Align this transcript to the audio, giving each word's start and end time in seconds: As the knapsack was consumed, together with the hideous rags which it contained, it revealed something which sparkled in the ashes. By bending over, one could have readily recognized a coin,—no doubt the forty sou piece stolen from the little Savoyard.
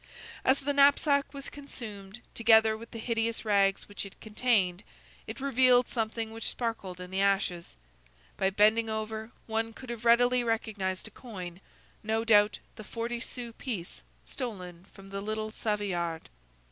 As 0.43 0.61
the 0.61 0.73
knapsack 0.73 1.31
was 1.31 1.47
consumed, 1.47 2.21
together 2.33 2.75
with 2.75 2.89
the 2.89 2.97
hideous 2.97 3.45
rags 3.45 3.87
which 3.87 4.03
it 4.03 4.19
contained, 4.19 4.81
it 5.27 5.39
revealed 5.39 5.87
something 5.87 6.31
which 6.31 6.49
sparkled 6.49 6.99
in 6.99 7.11
the 7.11 7.21
ashes. 7.21 7.75
By 8.35 8.49
bending 8.49 8.89
over, 8.89 9.29
one 9.45 9.73
could 9.73 9.91
have 9.91 10.03
readily 10.03 10.43
recognized 10.43 11.07
a 11.07 11.11
coin,—no 11.11 12.23
doubt 12.23 12.57
the 12.77 12.83
forty 12.83 13.19
sou 13.19 13.53
piece 13.53 14.01
stolen 14.25 14.85
from 14.91 15.09
the 15.11 15.21
little 15.21 15.51
Savoyard. 15.51 16.29